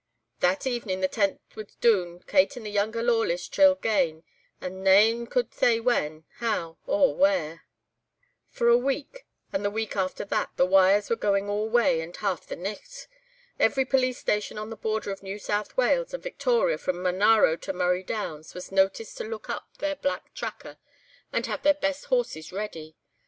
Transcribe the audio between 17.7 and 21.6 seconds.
Murray Downs was noticed to look up their black tracker, and